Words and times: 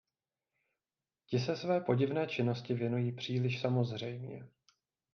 Ti 1.27 1.39
se 1.39 1.55
své 1.57 1.81
podivné 1.81 2.27
činnosti 2.27 2.73
věnují 2.73 3.11
příliš 3.11 3.61
samozřejmě. 3.61 4.47